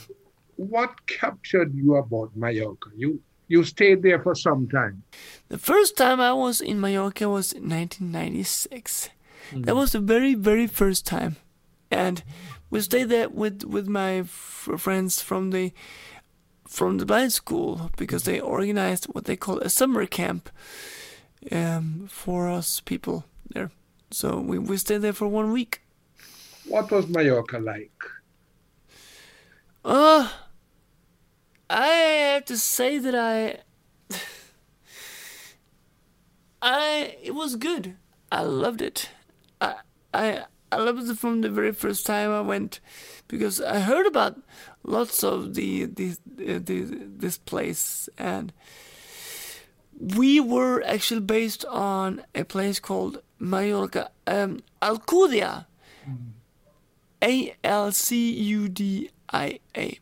[0.56, 2.90] what captured you about Mallorca?
[2.96, 5.02] You you stayed there for some time.
[5.48, 9.10] The first time I was in Mallorca was in 1996.
[9.52, 11.36] That was the very, very first time,
[11.90, 12.24] and
[12.70, 15.72] we stayed there with with my f- friends from the
[16.66, 20.50] from the blind school because they organized what they call a summer camp
[21.52, 23.70] um, for us people there.
[24.10, 25.82] So we we stayed there for one week.
[26.68, 27.92] What was Mallorca like?
[29.84, 30.28] Uh,
[31.70, 33.58] I have to say that I,
[36.62, 37.96] I it was good.
[38.32, 39.10] I loved it.
[39.60, 39.76] I
[40.12, 42.80] I I loved it from the very first time I went,
[43.28, 44.36] because I heard about
[44.86, 46.78] lots of the the, uh, the
[47.22, 48.52] this place and
[49.98, 55.66] we were actually based on a place called Mallorca, um, Alcudia.
[57.22, 59.98] A L C U D I A.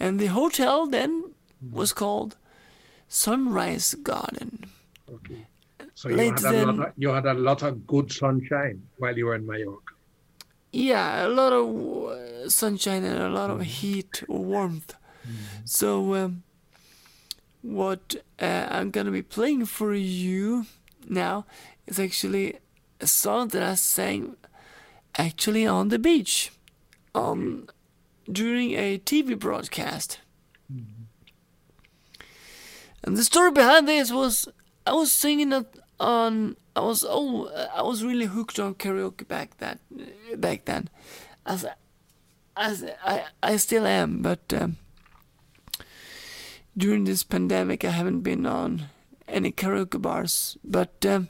[0.00, 1.32] And the hotel then
[1.72, 2.36] was called
[3.08, 4.64] Sunrise Garden.
[5.08, 5.46] Okay.
[5.94, 9.16] So you had, a then- lot of, you had a lot of good sunshine while
[9.16, 9.83] you were in Mallorca.
[10.74, 14.96] Yeah, a lot of sunshine and a lot of heat or warmth.
[15.64, 16.42] So, um,
[17.62, 20.66] what uh, I'm gonna be playing for you
[21.08, 21.46] now
[21.86, 22.58] is actually
[23.00, 24.36] a song that I sang
[25.16, 26.50] actually on the beach,
[27.14, 27.68] on
[28.30, 30.18] during a TV broadcast.
[33.04, 34.48] And the story behind this was
[34.84, 35.66] I was singing it
[36.00, 39.78] on I was oh I was really hooked on karaoke back that
[40.36, 40.88] back then,
[41.46, 41.66] as
[42.56, 44.76] as I I still am, but um,
[46.76, 48.86] during this pandemic I haven't been on
[49.28, 50.56] any karaoke bars.
[50.64, 51.28] But um,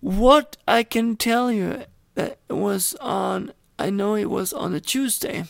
[0.00, 1.84] what I can tell you
[2.14, 5.44] that it was on I know it was on a Tuesday.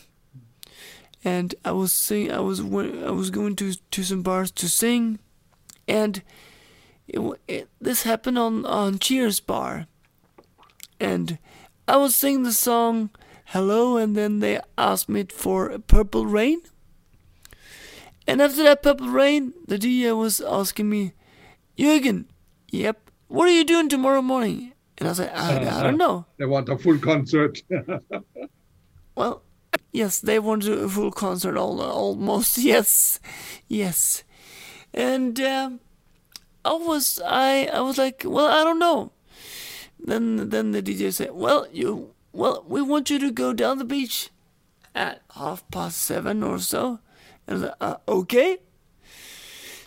[1.23, 4.69] And I was sing I was wa- I was going to to some bars to
[4.71, 5.19] sing,
[5.87, 6.23] and
[7.13, 9.87] it, it this happened on on Cheers bar,
[10.99, 11.39] and
[11.87, 13.11] I was singing the song
[13.47, 16.61] Hello, and then they asked me for a Purple Rain,
[18.27, 21.13] and after that Purple Rain, the DJ was asking me,
[21.77, 22.27] Jürgen,
[22.71, 24.73] yep, what are you doing tomorrow morning?
[24.99, 26.27] And I said, I, I don't know.
[26.37, 27.63] They want a full concert.
[29.17, 29.43] Well,
[29.93, 32.57] yes, they want a full concert, all, almost.
[32.71, 33.21] Yes,
[33.69, 34.25] yes,
[34.95, 35.81] and um,
[36.65, 39.13] I was, I, I was like, well, I don't know.
[39.99, 43.85] Then, then the DJ said, well, you, well, we want you to go down the
[43.85, 44.31] beach
[44.95, 47.01] at half past seven or so.
[47.47, 48.59] And I was like, uh, okay,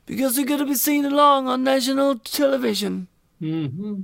[0.06, 3.08] because you're gonna be seen along on national television.
[3.40, 4.02] hmm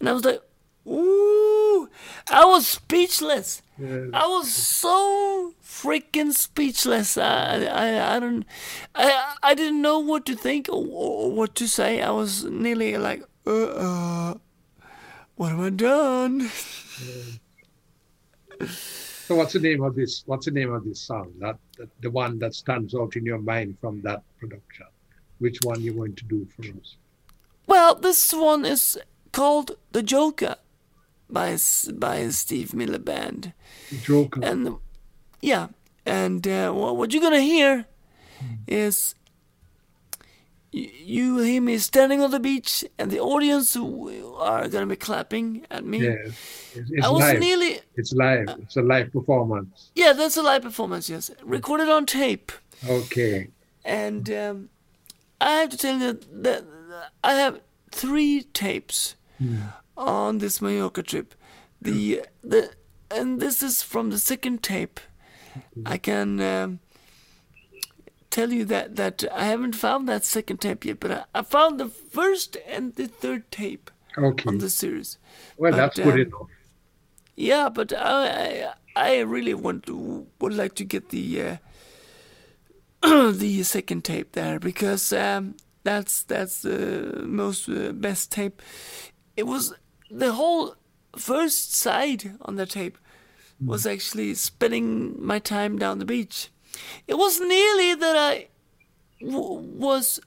[0.00, 0.42] And I was like,
[0.86, 1.88] ooh,
[2.30, 3.62] I was speechless.
[3.78, 7.18] I was so freaking speechless.
[7.18, 8.46] I, I, I don't,
[8.94, 12.00] I, I didn't know what to think or, or what to say.
[12.00, 14.34] I was nearly like, uh, uh
[15.34, 16.50] what have I done?
[19.26, 20.22] So what's the name of this?
[20.26, 21.32] What's the name of this song?
[21.40, 24.86] That, that the one that stands out in your mind from that production.
[25.40, 26.96] Which one you going to do for us?
[27.66, 28.96] Well, this one is
[29.32, 30.54] called The Joker
[31.30, 31.56] by
[31.94, 33.52] by Steve Miller Band.
[34.02, 34.40] Joker.
[34.42, 34.76] And
[35.40, 35.68] yeah,
[36.04, 37.86] and uh, what, what you're gonna hear
[38.66, 39.14] is
[40.72, 44.96] y- you will hear me standing on the beach, and the audience are gonna be
[44.96, 45.98] clapping at me.
[46.00, 46.26] yes.
[46.74, 47.40] It's, it's I was live.
[47.40, 48.48] nearly It's live.
[48.62, 49.90] It's a live performance.
[49.94, 51.08] yeah, that's a live performance.
[51.08, 52.52] Yes, recorded on tape,
[52.88, 53.48] Okay.
[53.84, 54.68] and um,
[55.40, 56.64] I have to tell you that
[57.24, 57.60] I have
[57.90, 59.16] three tapes
[59.96, 61.34] on this Mallorca trip.
[61.80, 62.72] The the
[63.10, 65.00] and this is from the second tape.
[65.84, 66.80] I can um,
[68.30, 71.80] tell you that that I haven't found that second tape yet, but I, I found
[71.80, 74.48] the first and the third tape Okay.
[74.48, 75.18] on the series.
[75.58, 76.48] well, but, that's good um, enough.
[77.36, 81.56] Yeah, but I I, I really want to would like to get the uh,
[83.32, 88.62] the second tape there because um, that's that's the most uh, best tape.
[89.36, 89.74] It was
[90.10, 90.76] the whole
[91.16, 92.98] first side on the tape
[93.64, 96.50] was actually spending my time down the beach.
[97.06, 98.48] It was nearly that I
[99.20, 100.20] w- was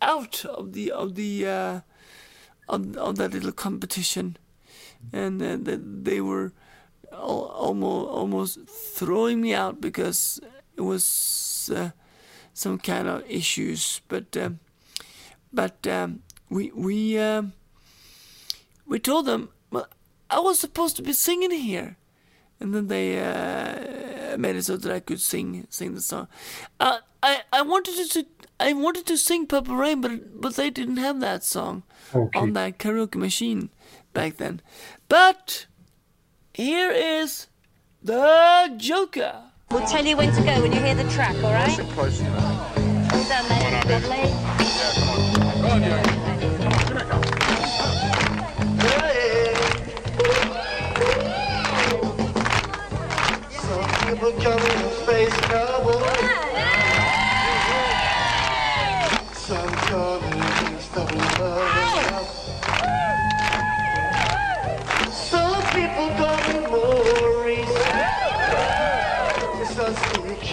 [0.00, 1.80] out of the of the uh,
[2.68, 4.38] of, of that little competition,
[5.12, 6.52] and uh, that they were
[7.12, 10.40] almost almost throwing me out because
[10.76, 11.90] it was uh,
[12.54, 14.00] some kind of issues.
[14.08, 14.60] But um,
[15.52, 17.52] but um, we we um,
[18.94, 19.88] we told them, well,
[20.30, 21.96] I was supposed to be singing here,
[22.60, 26.28] and then they uh, made it so that I could sing sing the song.
[26.78, 28.24] Uh, I I wanted to
[28.60, 31.82] I wanted to sing Purple Rain, but but they didn't have that song
[32.14, 32.38] Okay.
[32.38, 33.70] on that karaoke machine
[34.12, 34.60] back then.
[35.08, 35.66] But
[36.52, 37.48] here is
[38.00, 39.34] the Joker.
[39.72, 41.76] We'll tell you when to go when you hear the track, all right?
[41.78, 43.74] Well done, mate.
[43.90, 44.24] Lovely.
[45.74, 46.23] Some people come
[54.26, 54.40] in
[55.02, 56.00] space trouble.
[59.34, 62.26] Some come in stubborn love.
[65.12, 67.74] Some people come in worries.
[69.58, 70.44] Just a stick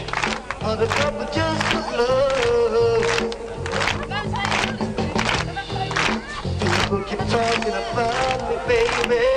[0.64, 3.32] on the cup just of love.
[6.60, 9.31] People keep talking about me, baby.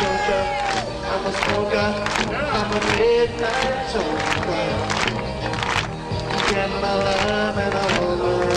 [0.00, 1.90] I'm a smoker,
[2.30, 4.68] I'm a midnight toker.
[6.50, 8.47] Get my love and all the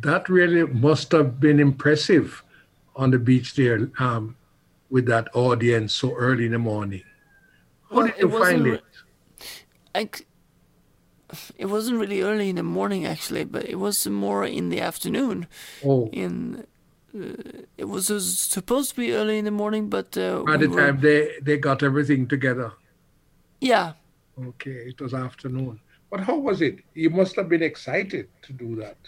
[0.00, 2.42] that really must have been impressive
[2.96, 4.36] on the beach there um,
[4.90, 7.02] with that audience so early in the morning.
[7.90, 8.82] How Well, did you find it?
[9.94, 10.08] I
[11.56, 15.46] it wasn't really early in the morning actually, but it was more in the afternoon.
[15.84, 16.66] Oh, In
[17.14, 17.36] uh,
[17.78, 18.06] it was
[18.38, 21.38] supposed to be early in the morning, but uh, by we the were- time they
[21.42, 22.72] they got everything together.
[23.60, 23.94] yeah,
[24.38, 25.80] Okay, it was afternoon.
[26.12, 26.80] But how was it?
[26.92, 28.98] You must have been excited to do that.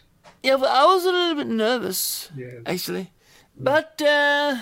[0.42, 2.62] yeah, but I was a little bit nervous Yes.
[2.64, 3.12] actually,
[3.54, 4.56] but uh,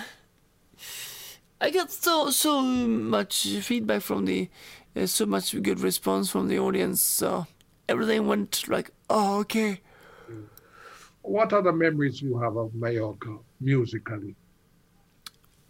[1.61, 4.49] I got so so much feedback from the
[4.93, 7.47] uh, so much good response from the audience, so
[7.87, 9.79] everything went like oh okay.
[11.21, 14.35] What other memories you have of Mallorca musically?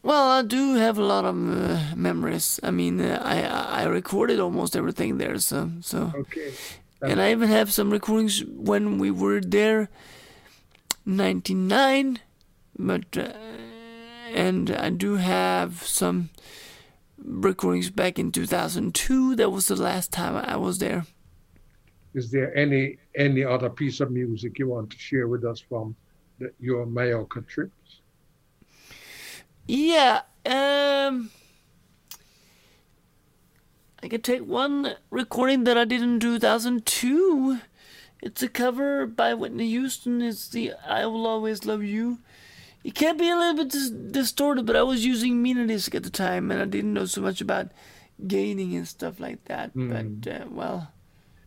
[0.03, 2.59] Well, I do have a lot of uh, memories.
[2.61, 6.51] I mean, uh, I I recorded almost everything there, so so, Okay.
[7.01, 9.87] and I even have some recordings when we were there,
[11.05, 12.19] ninety nine,
[12.77, 13.31] but uh,
[14.33, 16.29] and I do have some
[17.17, 19.35] recordings back in two thousand two.
[19.37, 21.05] That was the last time I was there.
[22.13, 25.95] Is there any any other piece of music you want to share with us from
[26.39, 28.01] the, your Mallorca trips?
[29.67, 31.31] Yeah, um,
[34.01, 37.59] I can take one recording that I did in 2002.
[38.21, 40.21] It's a cover by Whitney Houston.
[40.21, 42.19] It's the I Will Always Love You.
[42.83, 46.09] It can be a little bit dis- distorted, but I was using Minidisc at the
[46.09, 47.69] time and I didn't know so much about
[48.27, 49.71] gaining and stuff like that.
[49.73, 50.91] But, uh, well,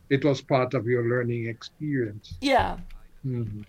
[0.08, 2.34] It was part of your learning experience.
[2.40, 2.78] yeah.
[3.26, 3.64] Mhm.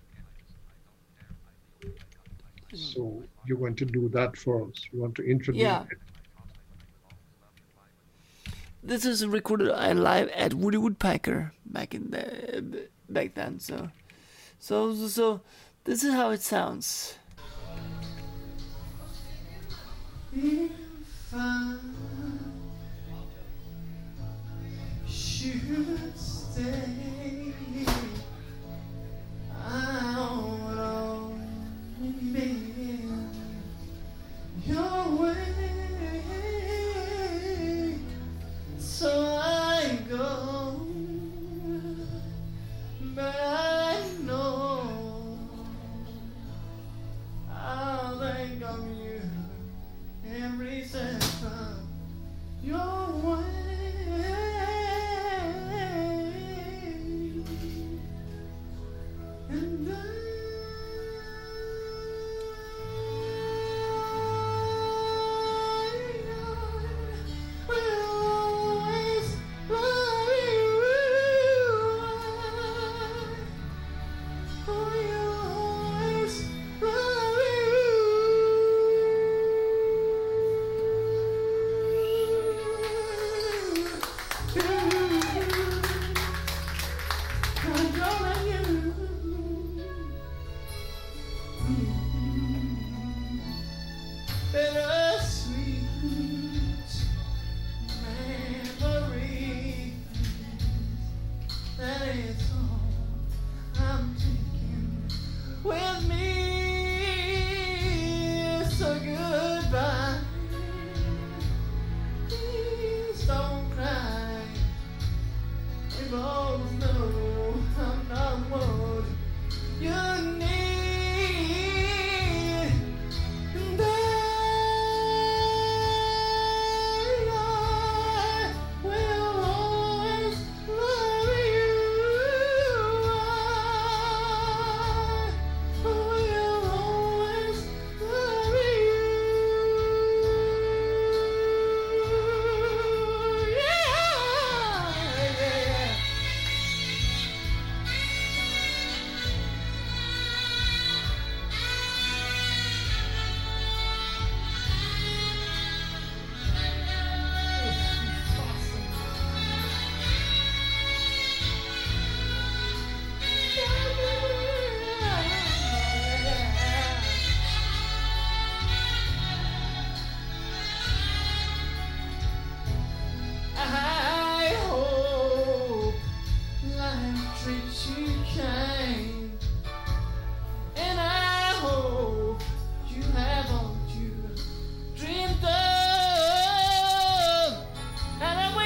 [2.74, 4.86] So you're going to do that for us.
[4.92, 5.84] You want to introduce Yeah.
[5.90, 5.98] it?
[8.82, 13.58] This is recorded live at Woody Woodpecker back in the back then.
[13.58, 13.90] So,
[14.60, 15.40] so so
[15.84, 17.14] this is how it sounds.
[25.08, 27.17] should stay.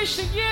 [0.03, 0.52] Wishing you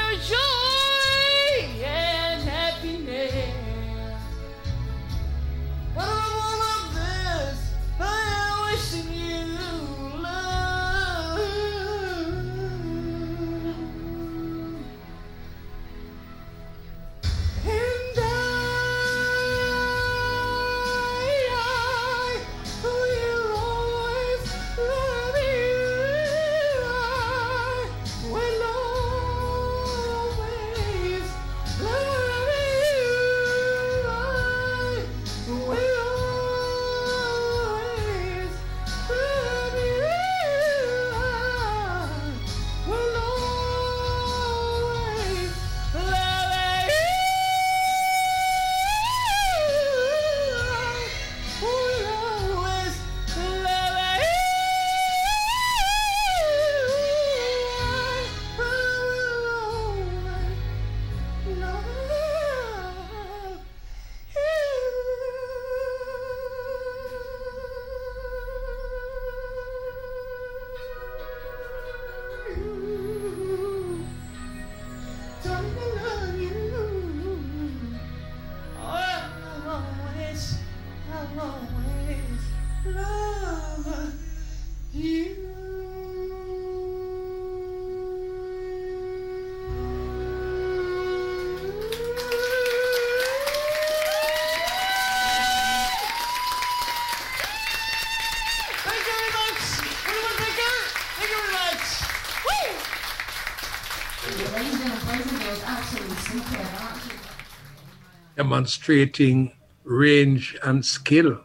[108.37, 109.53] demonstrating
[109.85, 111.39] range and skill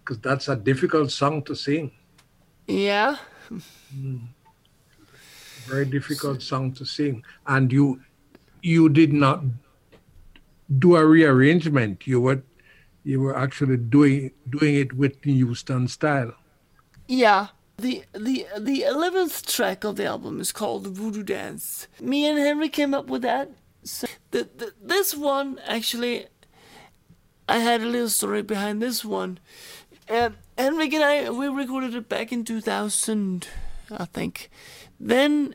[0.00, 1.90] because that's a difficult song to sing
[2.66, 3.16] Yeah.
[5.66, 8.00] very difficult song to sing and you
[8.62, 9.42] you did not
[10.78, 12.42] do a rearrangement you were
[13.04, 16.32] you were actually doing doing it with the Houston style
[17.08, 17.48] Yeah.
[17.78, 21.88] The the the eleventh track of the album is called Voodoo Dance.
[22.00, 23.50] Me and Henry came up with that.
[23.84, 26.26] So the, the, this one actually,
[27.48, 29.38] I had a little story behind this one.
[30.08, 33.48] Um, and I we recorded it back in two thousand,
[33.90, 34.50] I think.
[34.98, 35.54] Then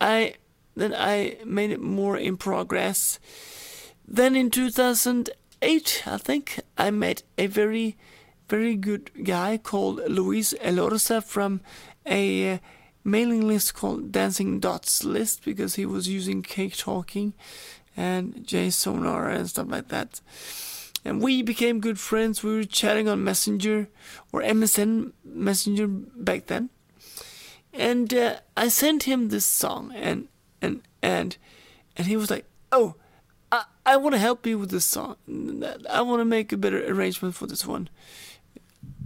[0.00, 0.34] I
[0.74, 3.20] then I made it more in progress.
[4.06, 5.30] Then in two thousand
[5.62, 7.96] eight, I think I met a very
[8.48, 11.60] very good guy called Luis Elorza from
[12.04, 12.58] a uh,
[13.04, 17.32] mailing list called Dancing Dots List because he was using CakeTalking
[17.96, 20.20] and J Sonar and stuff like that.
[21.04, 22.42] And we became good friends.
[22.42, 23.88] We were chatting on Messenger
[24.32, 26.70] or MSN Messenger back then.
[27.72, 30.28] And uh, I sent him this song and
[30.60, 31.36] and and
[31.96, 32.94] and he was like, "Oh,
[33.52, 35.16] I, I want to help you with this song.
[35.88, 37.88] I want to make a better arrangement for this one."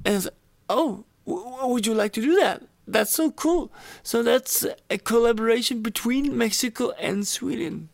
[0.05, 0.29] And
[0.69, 2.63] oh, would you like to do that?
[2.87, 3.73] That's so cool.
[4.03, 7.89] So that's a collaboration between Mexico and Sweden.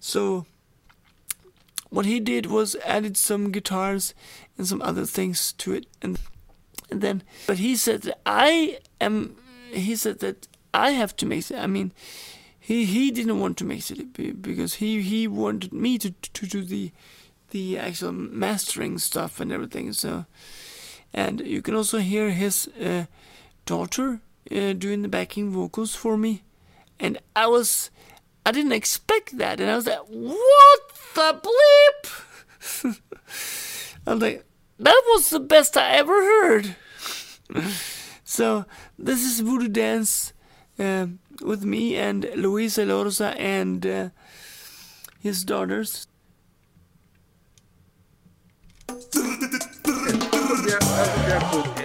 [0.00, 0.46] So
[1.90, 4.14] what he did was added some guitars
[4.58, 6.18] and some other things to it, and
[6.90, 9.36] and then but he said that I am.
[9.70, 11.58] He said that I have to mix it.
[11.58, 11.92] I mean,
[12.58, 16.62] he he didn't want to mix it because he he wanted me to to do
[16.64, 16.90] the
[17.50, 19.92] the actual mastering stuff and everything.
[19.92, 20.26] So,
[21.14, 23.04] and you can also hear his uh,
[23.64, 26.42] daughter uh, doing the backing vocals for me,
[26.98, 27.90] and I was,
[28.44, 30.80] I didn't expect that, and I was like, what
[31.14, 33.00] the bleep?
[34.06, 34.44] i'm like,
[34.78, 36.76] that was the best I ever heard.
[38.24, 38.64] so
[38.98, 40.32] this is Voodoo Dance
[40.78, 41.06] uh,
[41.42, 44.08] with me and Luis Elorza and uh,
[45.20, 46.08] his daughters.
[50.74, 51.83] Yeah,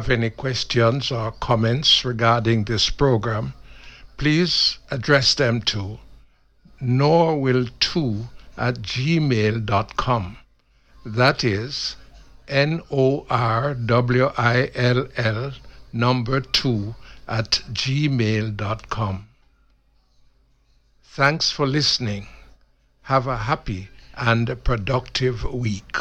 [0.00, 3.52] have any questions or comments regarding this program,
[4.16, 5.98] please address them to
[6.82, 8.26] norwill2
[8.56, 10.38] at gmail.com.
[11.04, 11.96] That is
[12.48, 15.52] N O R W I L L
[15.92, 16.94] number 2
[17.28, 19.28] at gmail.com.
[21.04, 22.26] Thanks for listening.
[23.02, 25.96] Have a happy and productive week.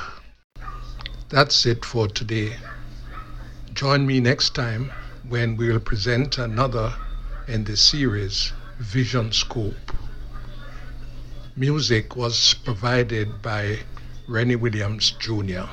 [1.27, 2.55] That's it for today.
[3.79, 4.91] Join me next time
[5.29, 6.93] when we will present another
[7.47, 9.93] in the series Vision Scope.
[11.55, 13.79] Music was provided by
[14.27, 15.63] Rennie Williams Jr.